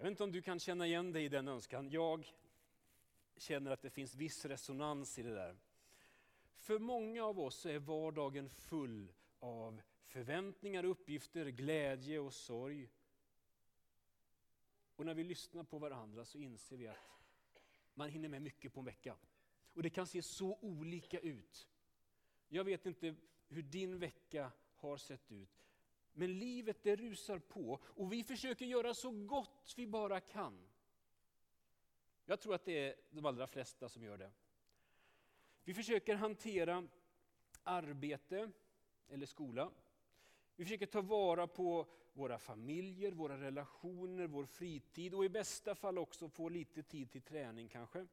[0.00, 1.90] Jag vet inte om du kan känna igen dig i den önskan.
[1.90, 2.32] Jag
[3.36, 5.56] känner att det finns viss resonans i det där.
[6.56, 12.88] För många av oss är vardagen full av förväntningar, uppgifter, glädje och sorg.
[14.96, 16.96] Och när vi lyssnar på varandra så inser vi att
[17.94, 19.16] man hinner med mycket på en vecka.
[19.74, 21.68] Och det kan se så olika ut.
[22.48, 23.14] Jag vet inte
[23.48, 25.67] hur din vecka har sett ut.
[26.18, 30.68] Men livet det rusar på och vi försöker göra så gott vi bara kan.
[32.24, 34.30] Jag tror att det är de allra flesta som gör det.
[35.64, 36.88] Vi försöker hantera
[37.62, 38.50] arbete
[39.08, 39.70] eller skola.
[40.56, 45.98] Vi försöker ta vara på våra familjer, våra relationer, vår fritid och i bästa fall
[45.98, 48.06] också få lite tid till träning kanske.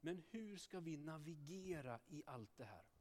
[0.00, 2.97] Men hur ska vi navigera i allt det här?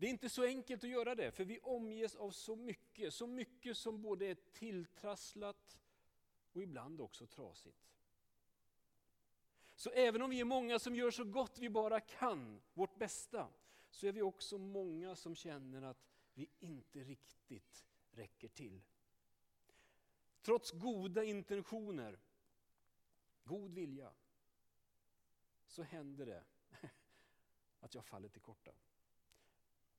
[0.00, 3.26] Det är inte så enkelt att göra det, för vi omges av så mycket, så
[3.26, 5.80] mycket som både är tilltrasslat
[6.52, 7.90] och ibland också trasigt.
[9.74, 13.48] Så även om vi är många som gör så gott vi bara kan, vårt bästa,
[13.90, 18.82] så är vi också många som känner att vi inte riktigt räcker till.
[20.42, 22.18] Trots goda intentioner,
[23.44, 24.12] god vilja,
[25.66, 26.44] så händer det
[27.80, 28.72] att jag faller till korta.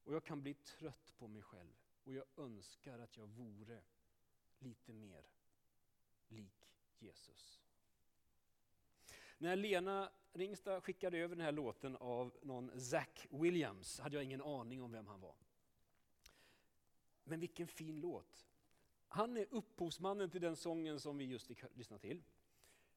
[0.04, 3.82] Och jag kan bli trött på mig själv och jag önskar att jag vore
[4.60, 5.26] lite mer
[6.28, 7.62] lik Jesus.
[9.38, 14.42] När Lena Ringstad skickade över den här låten av någon Zack Williams hade jag ingen
[14.42, 15.36] aning om vem han var.
[17.24, 18.48] Men vilken fin låt.
[19.08, 22.24] Han är upphovsmannen till den sången som vi just fick lyssna till.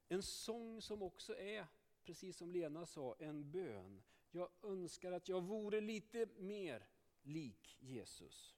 [0.09, 1.67] En sång som också är,
[2.05, 4.03] precis som Lena sa, en bön.
[4.37, 6.87] Jag önskar att jag vore lite mer
[7.23, 8.55] lik Jesus.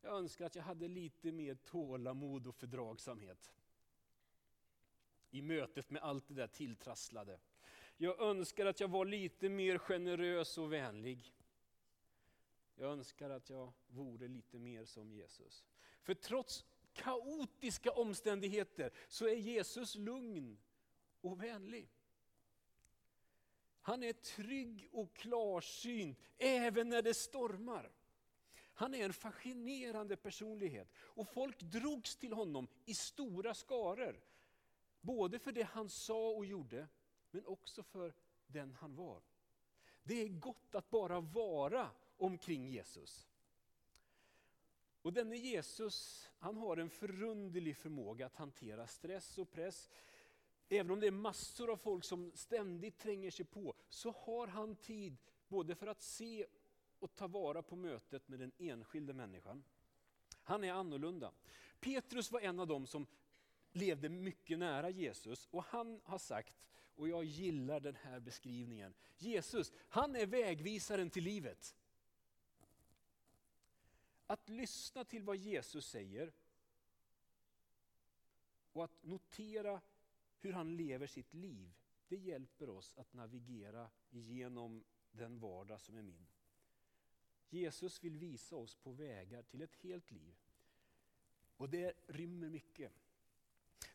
[0.00, 3.52] Jag önskar att jag hade lite mer tålamod och fördragsamhet
[5.30, 7.40] i mötet med allt det där tilltrasslade.
[7.96, 11.34] Jag önskar att jag var lite mer generös och vänlig.
[12.74, 15.64] Jag önskar att jag vore lite mer som Jesus.
[16.00, 20.58] För trots kaotiska omständigheter så är Jesus lugn
[21.20, 21.88] och vänlig.
[23.82, 27.92] Han är trygg och klarsynt även när det stormar.
[28.74, 34.20] Han är en fascinerande personlighet och folk drogs till honom i stora skaror.
[35.00, 36.88] Både för det han sa och gjorde,
[37.30, 38.14] men också för
[38.46, 39.22] den han var.
[40.02, 43.28] Det är gott att bara vara omkring Jesus.
[45.02, 49.90] Och denne Jesus, han har en förunderlig förmåga att hantera stress och press.
[50.74, 54.76] Även om det är massor av folk som ständigt tränger sig på, så har han
[54.76, 55.16] tid
[55.48, 56.46] både för att se
[56.98, 59.64] och ta vara på mötet med den enskilde människan.
[60.42, 61.32] Han är annorlunda.
[61.80, 63.06] Petrus var en av dem som
[63.72, 66.56] levde mycket nära Jesus och han har sagt,
[66.94, 71.76] och jag gillar den här beskrivningen, Jesus, han är vägvisaren till livet.
[74.26, 76.32] Att lyssna till vad Jesus säger
[78.72, 79.80] och att notera
[80.42, 81.74] hur han lever sitt liv,
[82.08, 86.26] det hjälper oss att navigera genom den vardag som är min.
[87.48, 90.34] Jesus vill visa oss på vägar till ett helt liv.
[91.56, 92.92] Och det rymmer mycket.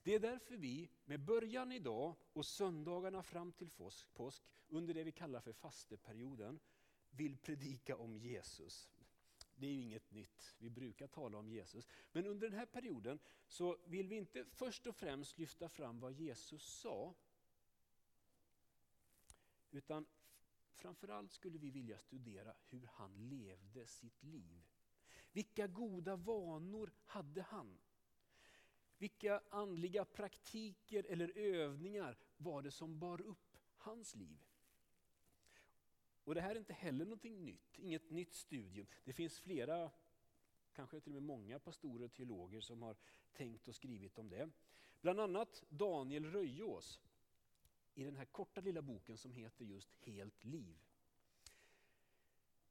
[0.04, 3.70] Det är därför vi med början idag och söndagarna fram till
[4.14, 6.60] påsk, under det vi kallar för fasteperioden,
[7.10, 8.90] vill predika om Jesus.
[9.60, 11.88] Det är ju inget nytt, vi brukar tala om Jesus.
[12.12, 16.14] Men under den här perioden så vill vi inte först och främst lyfta fram vad
[16.14, 17.16] Jesus sa,
[19.72, 20.06] utan
[20.76, 24.64] framförallt skulle vi vilja studera hur han levde sitt liv.
[25.32, 27.78] Vilka goda vanor hade han?
[28.98, 34.47] Vilka andliga praktiker eller övningar var det som bar upp hans liv?
[36.28, 38.88] Och Det här är inte heller någonting nytt, inget nytt studium.
[39.04, 39.92] Det finns flera,
[40.74, 42.96] kanske till och med många pastorer och teologer som har
[43.34, 44.50] tänkt och skrivit om det.
[45.02, 47.02] Bland annat Daniel Röjås
[47.94, 50.78] i den här korta lilla boken som heter just Helt liv.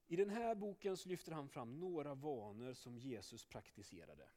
[0.07, 4.29] I den här boken lyfter han fram några vanor som Jesus praktiserade.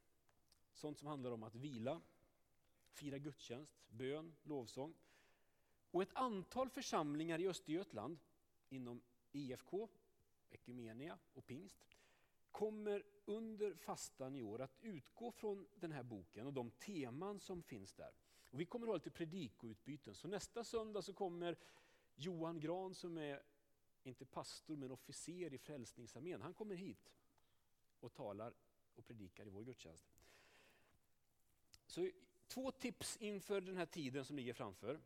[0.73, 2.01] Sånt som handlar om att vila,
[2.89, 4.93] fira gudstjänst, bön, lovsång.
[5.91, 8.19] Och ett antal församlingar i Östergötland
[8.69, 9.89] inom IFK,
[10.49, 11.79] Ekumenia och Pingst
[12.51, 17.63] kommer under fastan i år att utgå från den här boken och de teman som
[17.63, 18.11] finns där.
[18.49, 20.15] Och vi kommer att ha lite predikoutbyten.
[20.15, 21.57] Så nästa söndag så kommer
[22.15, 23.43] Johan Gran som är,
[24.03, 27.13] inte pastor men officer i Frälsningsarmén, han kommer hit
[27.99, 28.53] och talar
[28.95, 30.05] och predikar i vår gudstjänst.
[31.87, 32.11] Så
[32.47, 34.99] två tips inför den här tiden som ligger framför.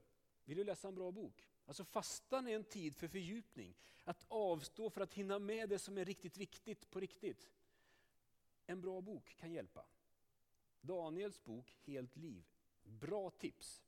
[0.46, 1.48] Vill du läsa en bra bok?
[1.66, 3.76] Alltså fastan är en tid för fördjupning.
[4.04, 7.50] Att avstå för att hinna med det som är riktigt viktigt på riktigt.
[8.66, 9.86] En bra bok kan hjälpa.
[10.82, 12.44] Daniels bok Helt liv.
[12.84, 13.84] Bra tips.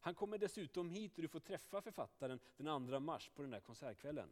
[0.00, 3.60] Han kommer dessutom hit och du får träffa författaren den 2 mars på den där
[3.60, 4.28] konsertkvällen.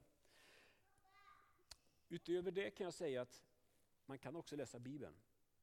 [2.09, 3.45] Utöver det kan jag säga att
[4.07, 5.15] man kan också läsa Bibeln.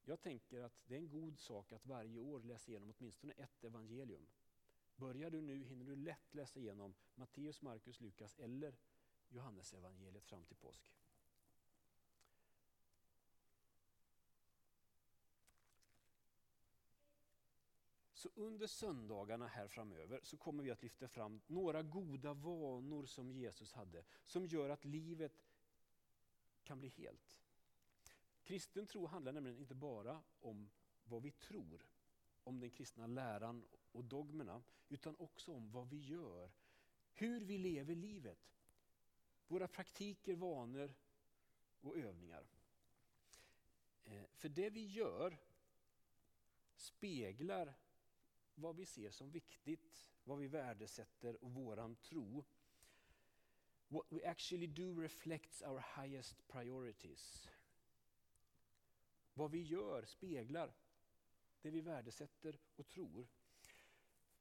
[0.05, 3.63] Jag tänker att det är en god sak att varje år läsa igenom åtminstone ett
[3.63, 4.27] evangelium.
[4.97, 8.75] Börjar du nu hinner du lätt läsa igenom Matteus, Markus, Lukas eller
[9.29, 10.93] Johannes evangeliet fram till påsk.
[18.13, 23.31] Så under söndagarna här framöver så kommer vi att lyfta fram några goda vanor som
[23.31, 25.45] Jesus hade, som gör att livet
[26.63, 27.37] kan bli helt.
[28.43, 30.69] Kristen tro handlar nämligen inte bara om
[31.03, 31.85] vad vi tror,
[32.43, 33.65] om den kristna läran
[33.97, 36.51] och dogmerna, utan också om vad vi gör,
[37.13, 38.53] hur vi lever livet.
[39.47, 40.93] Våra praktiker, vanor
[41.81, 42.47] och övningar.
[44.03, 45.37] Eh, för det vi gör
[46.75, 47.73] speglar
[48.55, 52.43] vad vi ser som viktigt, vad vi värdesätter och våran tro.
[53.87, 57.49] What we actually do reflects our highest priorities.
[59.33, 60.73] Vad vi gör speglar
[61.61, 63.27] det vi värdesätter och tror.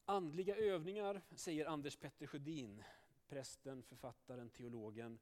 [0.08, 2.84] Andliga övningar, säger Anders Petter Sjödin,
[3.28, 5.18] prästen, författaren, teologen.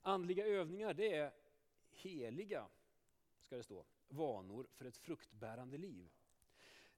[0.00, 1.32] Andliga övningar det är
[1.90, 2.68] heliga,
[3.40, 6.10] ska det stå, vanor för ett fruktbärande liv.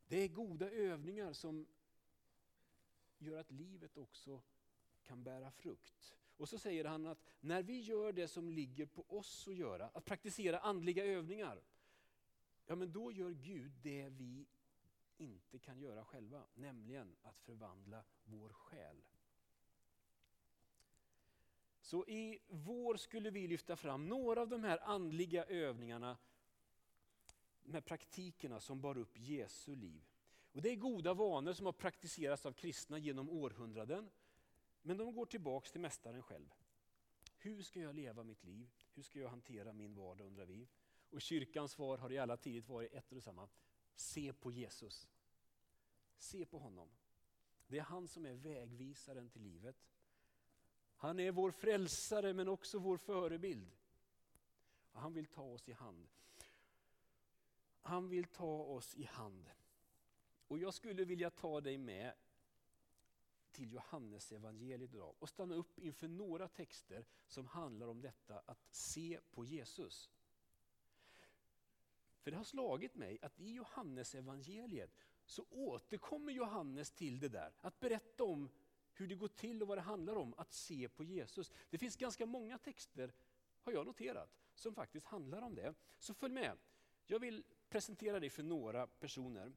[0.09, 1.67] Det är goda övningar som
[3.19, 4.43] gör att livet också
[5.03, 6.17] kan bära frukt.
[6.37, 9.89] Och så säger han att när vi gör det som ligger på oss att göra,
[9.89, 11.63] att praktisera andliga övningar,
[12.67, 14.47] ja men då gör Gud det vi
[15.19, 19.03] inte kan göra själva, nämligen att förvandla vår själ.
[21.81, 26.17] Så i vår skulle vi lyfta fram några av de här andliga övningarna,
[27.63, 30.05] de här praktikerna som bar upp Jesu liv.
[30.53, 34.11] Och Det är goda vanor som har praktiserats av kristna genom århundraden,
[34.83, 36.55] men de går tillbaks till Mästaren själv.
[37.37, 38.71] Hur ska jag leva mitt liv?
[38.95, 40.69] Hur ska jag hantera min vardag undrar vi.
[41.11, 43.49] Och kyrkans svar har i alla tider varit ett och detsamma.
[43.97, 45.09] Se på Jesus.
[46.19, 46.89] Se på honom.
[47.67, 49.77] Det är han som är vägvisaren till livet.
[50.97, 53.71] Han är vår frälsare men också vår förebild.
[54.93, 56.09] Och han vill ta oss i hand.
[57.81, 59.51] Han vill ta oss i hand.
[60.49, 62.13] Och jag skulle vilja ta dig med
[63.53, 68.67] till Johannes evangeliet idag och stanna upp inför några texter som handlar om detta att
[68.71, 70.11] se på Jesus.
[72.27, 74.91] För det har slagit mig att i Johannes evangeliet
[75.25, 78.49] så återkommer Johannes till det där, att berätta om
[78.93, 81.53] hur det går till och vad det handlar om att se på Jesus.
[81.71, 83.13] Det finns ganska många texter,
[83.63, 85.75] har jag noterat, som faktiskt handlar om det.
[85.99, 86.59] Så följ med.
[87.05, 89.53] Jag vill presentera dig för några personer.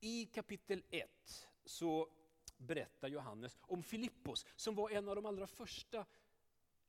[0.00, 2.10] I kapitel 1 så
[2.56, 6.06] berättar Johannes om Filippos som var en av de allra första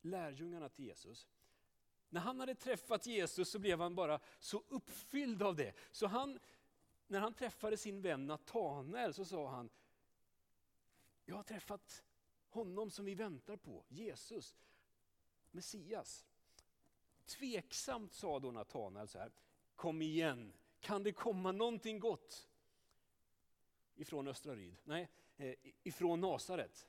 [0.01, 1.27] lärjungarna till Jesus.
[2.09, 5.73] När han hade träffat Jesus så blev han bara så uppfylld av det.
[5.91, 6.39] Så han,
[7.07, 9.69] när han träffade sin vän Natanael så sa han,
[11.25, 12.03] jag har träffat
[12.49, 14.57] honom som vi väntar på, Jesus,
[15.51, 16.27] Messias.
[17.25, 19.31] Tveksamt sa då Natanael så här,
[19.75, 22.49] kom igen, kan det komma någonting gott
[23.95, 24.75] ifrån Östra Ryd?
[24.83, 26.87] Nej, eh, ifrån Nasaret.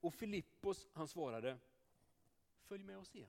[0.00, 1.58] Och Filippos han svarade,
[2.62, 3.26] följ med och se.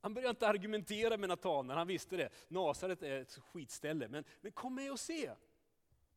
[0.00, 2.28] Han började inte argumentera med Natanael, han visste det.
[2.48, 5.34] Nasaret är ett skitställe, men, men kom med och se.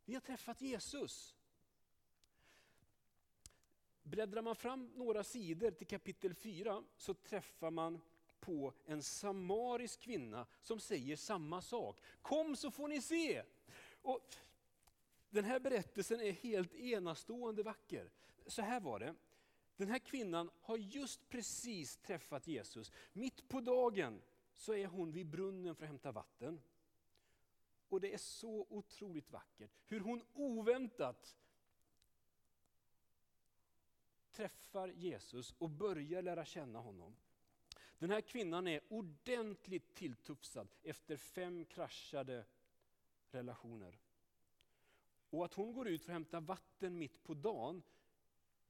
[0.05, 1.35] Vi har träffat Jesus.
[4.03, 8.01] Bläddrar man fram några sidor till kapitel 4 så träffar man
[8.39, 12.01] på en samarisk kvinna som säger samma sak.
[12.21, 13.43] Kom så får ni se!
[14.01, 14.35] Och
[15.29, 18.09] den här berättelsen är helt enastående vacker.
[18.47, 19.15] Så här var det.
[19.77, 22.91] Den här kvinnan har just precis träffat Jesus.
[23.13, 24.21] Mitt på dagen
[24.55, 26.61] så är hon vid brunnen för att hämta vatten.
[27.89, 31.37] Och det är så otroligt vackert hur hon oväntat
[34.31, 37.15] träffar Jesus och börjar lära känna honom.
[37.97, 42.45] Den här kvinnan är ordentligt tilltufsad efter fem kraschade
[43.31, 43.99] relationer.
[45.29, 47.83] Och att hon går ut för att hämta vatten mitt på dagen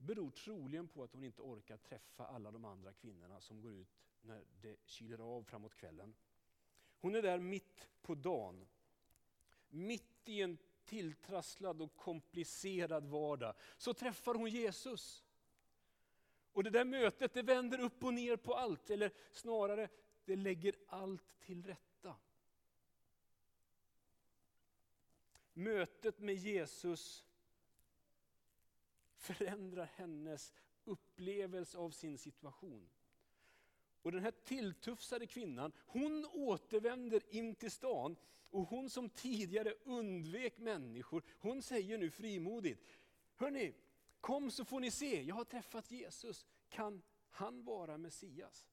[0.04, 3.88] beror troligen på att hon inte orkar träffa alla de andra kvinnorna som går ut
[4.22, 6.14] när det kyler av framåt kvällen.
[7.00, 8.66] Hon är där mitt på dagen.
[9.68, 15.24] mitt i en tilltrasslad och komplicerad vardag, så träffar hon Jesus.
[16.52, 19.88] Och det där mötet det vänder upp och ner på allt, eller snarare,
[20.24, 22.16] det lägger allt till rätta.
[25.52, 27.24] Mötet med Jesus
[29.24, 30.52] förändrar hennes
[30.84, 32.88] upplevelse av sin situation.
[34.02, 38.16] Och den här tilltufsade kvinnan, hon återvänder in till stan
[38.50, 42.98] och hon som tidigare undvek människor, hon säger nu frimodigt,
[43.34, 43.74] hörni,
[44.20, 48.66] kom så får ni se, jag har träffat Jesus, kan han vara Messias?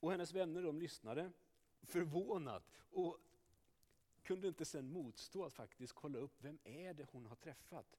[0.00, 1.32] Och hennes vänner de lyssnade
[1.82, 3.18] förvånat och
[4.22, 7.98] kunde inte sen motstå att faktiskt kolla upp vem är det hon har träffat.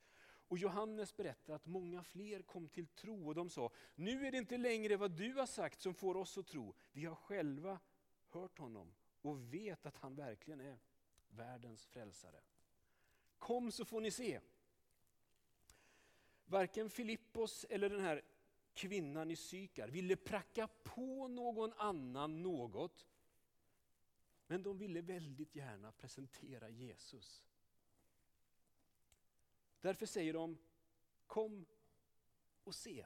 [0.53, 4.37] Och Johannes berättar att många fler kom till tro och de sa, nu är det
[4.37, 6.75] inte längre vad du har sagt som får oss att tro.
[6.91, 7.79] Vi har själva
[8.29, 10.79] hört honom och vet att han verkligen är
[11.27, 12.41] världens frälsare.
[13.37, 14.39] Kom så får ni se.
[16.45, 18.21] Varken Filippos eller den här
[18.73, 23.07] kvinnan i Sykar ville pracka på någon annan något.
[24.47, 27.43] Men de ville väldigt gärna presentera Jesus.
[29.83, 30.57] Därför säger de,
[31.27, 31.65] kom
[32.63, 33.05] och se.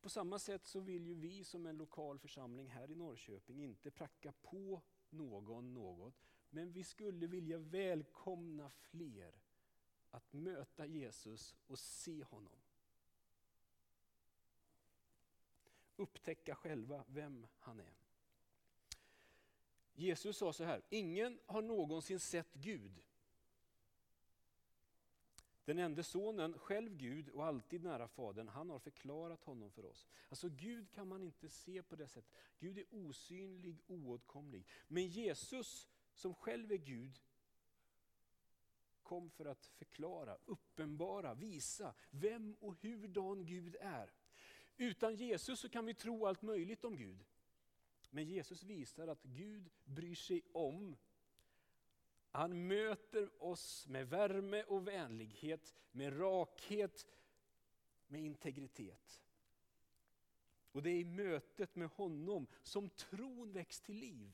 [0.00, 3.90] På samma sätt så vill ju vi som en lokal församling här i Norrköping inte
[3.90, 6.14] pracka på någon något,
[6.50, 9.34] men vi skulle vilja välkomna fler
[10.10, 12.58] att möta Jesus och se honom.
[15.96, 17.94] Upptäcka själva vem han är.
[19.92, 23.02] Jesus sa så här, ingen har någonsin sett Gud.
[25.64, 30.06] Den enda sonen, själv Gud och alltid nära Fadern, han har förklarat honom för oss.
[30.28, 32.32] Alltså Gud kan man inte se på det sättet.
[32.58, 34.66] Gud är osynlig, oåtkomlig.
[34.88, 37.20] Men Jesus, som själv är Gud,
[39.02, 44.12] kom för att förklara, uppenbara, visa vem och hurdan Gud är.
[44.76, 47.24] Utan Jesus så kan vi tro allt möjligt om Gud.
[48.10, 50.96] Men Jesus visar att Gud bryr sig om
[52.34, 57.06] han möter oss med värme och vänlighet, med rakhet,
[58.06, 59.22] med integritet.
[60.72, 64.32] Och det är i mötet med honom som tron väcks till liv.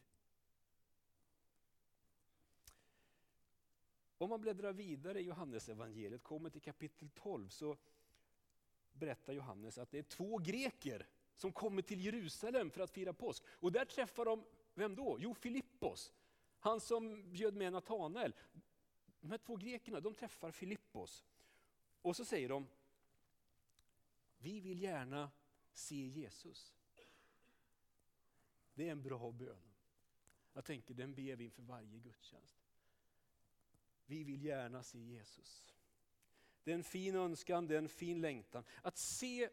[4.19, 7.77] Om man bläddrar vidare i Johannesevangeliet, kommer till kapitel 12, så
[8.93, 13.43] berättar Johannes att det är två greker som kommer till Jerusalem för att fira påsk.
[13.49, 15.17] Och där träffar de, vem då?
[15.21, 16.13] Jo, Filippos,
[16.61, 18.35] han som bjöd med Natanael.
[19.21, 21.25] De här två grekerna de träffar Filippos.
[22.03, 22.67] Och så säger de,
[24.39, 25.31] vi vill gärna
[25.73, 26.75] se Jesus.
[28.75, 29.63] Det är en bra bön.
[30.53, 32.71] Jag tänker den ber vi inför varje gudstjänst.
[34.07, 35.75] Vi vill gärna se Jesus.
[36.65, 38.65] Det är en fin önskan, det är en fin längtan.
[38.83, 39.51] Att se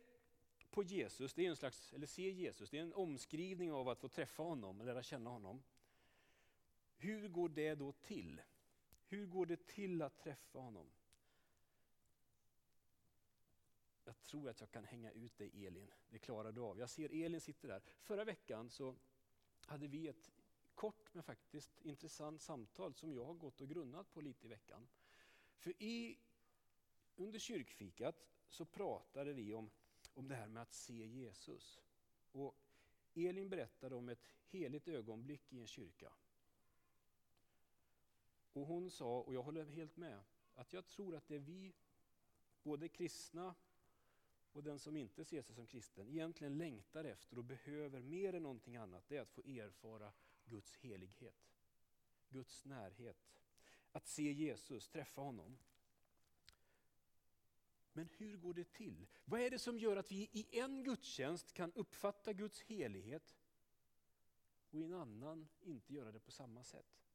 [0.70, 4.00] på Jesus, det är en slags, eller se Jesus, det är en omskrivning av att
[4.00, 5.64] få träffa honom, lära känna honom.
[6.98, 8.42] Hur går det då till?
[9.08, 10.90] Hur går det till att träffa honom?
[14.04, 16.80] Jag tror att jag kan hänga ut dig Elin, det klarar du av.
[16.80, 17.82] Jag ser Elin sitter där.
[18.02, 18.96] Förra veckan så
[19.66, 20.32] hade vi ett
[20.76, 24.88] kort men faktiskt intressant samtal som jag har gått och grunnat på lite i veckan.
[25.58, 26.20] För i,
[27.16, 29.70] under kyrkfikat så pratade vi om,
[30.14, 31.82] om det här med att se Jesus.
[32.32, 32.56] Och
[33.14, 36.14] Elin berättade om ett heligt ögonblick i en kyrka.
[38.58, 40.20] Och hon sa, och jag håller helt med,
[40.56, 41.74] att jag tror att det är vi,
[42.64, 43.56] både kristna
[44.52, 48.44] och den som inte ser sig som kristen, egentligen längtar efter och behöver mer än
[48.44, 50.14] någonting annat, det är att få erfara
[50.46, 51.54] Guds helighet.
[52.30, 53.42] Guds närhet.
[53.92, 55.58] Att se Jesus, träffa honom.
[57.94, 59.08] Men hur går det till?
[59.26, 63.36] Vad är det som gör att vi i en gudstjänst kan uppfatta Guds helighet
[64.70, 67.07] och i en annan inte göra det på samma sätt?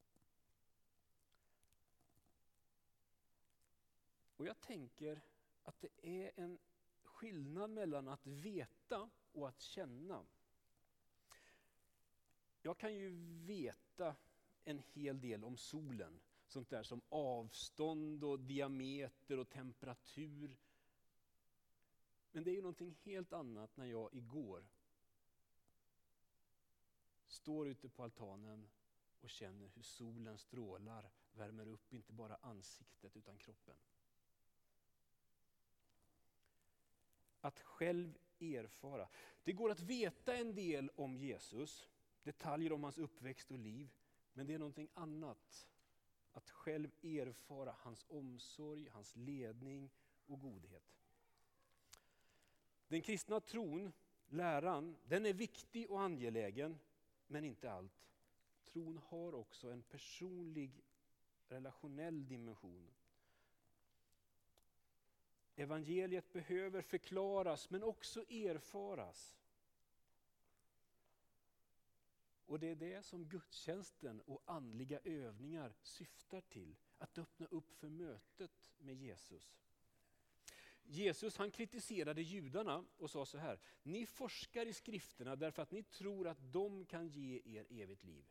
[4.42, 5.22] Och jag tänker
[5.62, 6.58] att det är en
[7.02, 10.26] skillnad mellan att veta och att känna.
[12.62, 13.10] Jag kan ju
[13.46, 14.16] veta
[14.64, 20.56] en hel del om solen, sånt där som avstånd och diameter och temperatur.
[22.32, 24.68] Men det är ju någonting helt annat när jag igår
[27.26, 28.68] står ute på altanen
[29.20, 33.76] och känner hur solen strålar, värmer upp inte bara ansiktet utan kroppen.
[37.42, 39.08] Att själv erfara.
[39.44, 41.88] Det går att veta en del om Jesus
[42.22, 43.90] detaljer om hans uppväxt och liv.
[44.32, 45.68] Men det är någonting annat
[46.32, 49.90] att själv erfara hans omsorg, hans ledning
[50.26, 50.98] och godhet.
[52.88, 53.92] Den kristna tron,
[54.28, 56.78] läran, den är viktig och angelägen,
[57.26, 58.08] men inte allt.
[58.64, 60.82] Tron har också en personlig,
[61.48, 62.90] relationell dimension.
[65.56, 69.38] Evangeliet behöver förklaras men också erfaras.
[72.46, 76.76] Och det är det som gudstjänsten och andliga övningar syftar till.
[76.98, 79.56] Att öppna upp för mötet med Jesus.
[80.82, 83.60] Jesus han kritiserade judarna och sa så här.
[83.82, 88.24] Ni forskar i skrifterna därför att ni tror att de kan ge er evigt liv.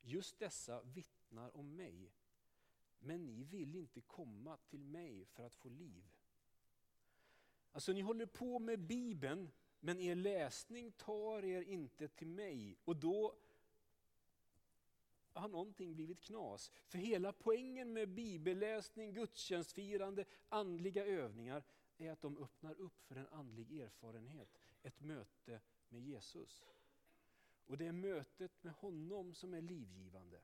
[0.00, 2.12] Just dessa vittnar om mig.
[3.04, 6.04] Men ni vill inte komma till mig för att få liv.
[7.72, 12.78] Alltså ni håller på med Bibeln men er läsning tar er inte till mig.
[12.84, 13.34] Och då
[15.32, 16.72] har någonting blivit knas.
[16.86, 21.62] För hela poängen med bibelläsning, gudstjänstfirande, andliga övningar
[21.98, 26.64] är att de öppnar upp för en andlig erfarenhet, ett möte med Jesus.
[27.66, 30.40] Och det är mötet med honom som är livgivande.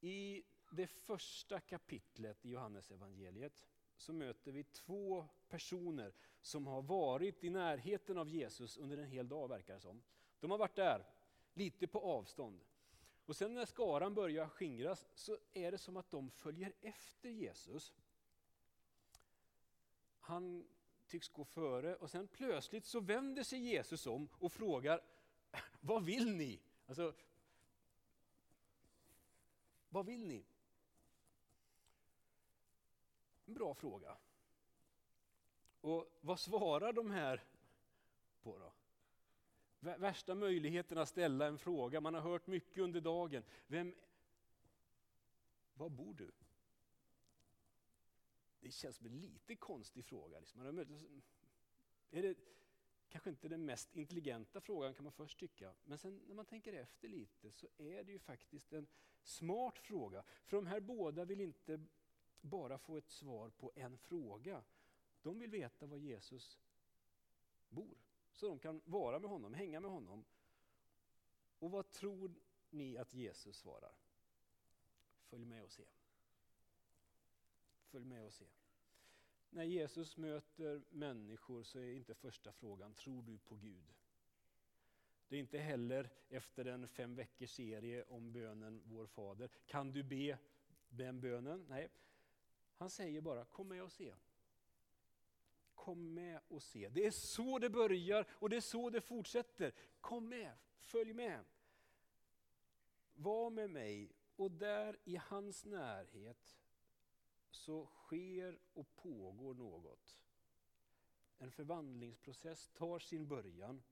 [0.00, 3.66] I det första kapitlet i Johannes evangeliet
[3.96, 9.28] så möter vi två personer som har varit i närheten av Jesus under en hel
[9.28, 10.02] dag verkar det som.
[10.40, 11.06] De har varit där,
[11.54, 12.60] lite på avstånd.
[13.24, 17.94] Och sen när skaran börjar skingras så är det som att de följer efter Jesus.
[20.20, 20.68] Han
[21.06, 25.00] tycks gå före och sen plötsligt så vänder sig Jesus om och frågar
[25.80, 26.60] Vad vill ni?
[26.86, 27.14] Alltså,
[29.90, 30.44] vad vill ni?
[33.46, 34.16] En bra fråga.
[35.80, 37.44] Och vad svarar de här
[38.42, 38.72] på då?
[39.80, 43.42] Värsta möjligheten att ställa en fråga, man har hört mycket under dagen.
[43.66, 43.94] Vem,
[45.74, 46.30] var bor du?
[48.60, 50.40] Det känns som en lite konstig fråga.
[50.40, 50.60] Liksom.
[52.10, 52.34] Är det
[53.10, 55.74] kanske inte den mest intelligenta frågan kan man först tycka.
[55.84, 58.86] Men sen när man tänker efter lite så är det ju faktiskt en
[59.22, 60.22] smart fråga.
[60.44, 61.84] För de här båda vill inte
[62.40, 64.62] bara få ett svar på en fråga.
[65.22, 66.58] De vill veta var Jesus
[67.68, 67.98] bor.
[68.32, 70.24] Så de kan vara med honom, hänga med honom.
[71.58, 72.34] Och vad tror
[72.70, 73.94] ni att Jesus svarar?
[75.30, 75.84] Följ med och se.
[77.90, 78.46] Följ med och se.
[79.50, 83.94] När Jesus möter människor så är inte första frågan, tror du på Gud?
[85.28, 90.02] Det är inte heller efter en fem veckors serie om bönen Vår Fader, kan du
[90.02, 90.38] be
[90.88, 91.66] den bönen?
[91.68, 91.88] Nej,
[92.76, 94.14] han säger bara kom med och se.
[95.74, 96.88] Kom med och se.
[96.88, 99.74] Det är så det börjar och det är så det fortsätter.
[100.00, 101.44] Kom med, följ med.
[103.14, 106.59] Var med mig och där i hans närhet
[107.50, 110.18] så sker och pågår något.
[111.38, 113.82] En förvandlingsprocess tar sin början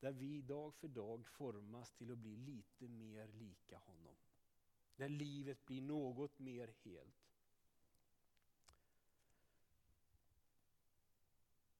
[0.00, 4.14] där vi dag för dag formas till att bli lite mer lika honom.
[4.96, 7.32] Där livet blir något mer helt.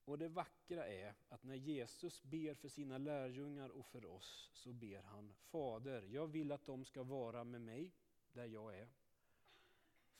[0.04, 4.72] Och det vackra är att när Jesus ber för sina lärjungar och för oss så
[4.72, 7.92] ber han Fader, jag vill att de ska vara med mig
[8.32, 8.88] där jag är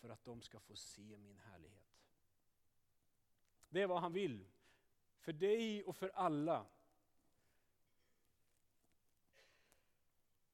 [0.02, 2.00] för att de ska få se min härlighet.
[3.68, 4.46] Det är vad han vill.
[5.18, 6.66] För dig och för alla.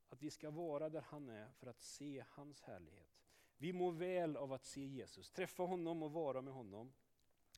[0.09, 3.23] Att vi ska vara där han är för att se hans härlighet.
[3.57, 6.93] Vi mår väl av att se Jesus, träffa honom och vara med honom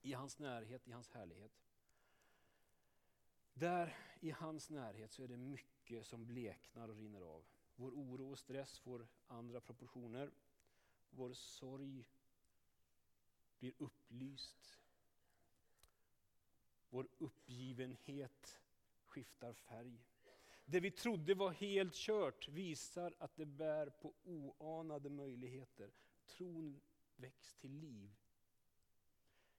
[0.02, 1.62] i hans närhet, i hans härlighet.
[3.52, 7.44] Där i hans närhet så är det mycket som bleknar och rinner av.
[7.74, 10.30] Vår oro och stress får andra proportioner.
[11.10, 12.04] Vår sorg
[13.58, 14.80] blir upplyst.
[16.90, 18.60] Vår uppgivenhet
[19.04, 20.06] skiftar färg.
[20.64, 25.90] Det vi trodde var helt kört visar att det bär på oanade möjligheter.
[26.26, 26.80] Tron
[27.16, 28.16] väcks till liv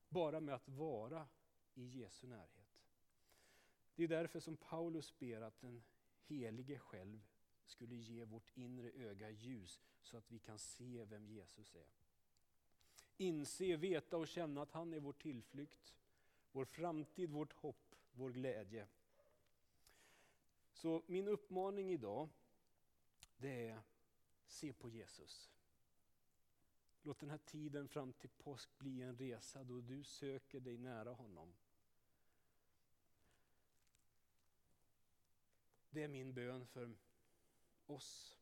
[0.09, 1.27] bara med att vara
[1.73, 2.87] i Jesu närhet.
[3.95, 5.83] Det är därför som Paulus ber att den
[6.27, 7.21] Helige själv
[7.71, 11.89] skulle ge vårt inre öga ljus så att vi kan se vem Jesus är.
[13.17, 15.95] Inse, veta och känna att han är vår tillflykt,
[16.51, 18.87] vår framtid, vårt hopp, vår glädje.
[20.73, 22.29] Så min uppmaning idag
[23.37, 23.81] det är
[24.47, 25.51] se på Jesus.
[27.03, 31.11] Låt den här tiden fram till påsk bli en resa då du söker dig nära
[31.11, 31.53] honom.
[35.89, 36.95] Det är min bön för
[37.91, 38.40] oss.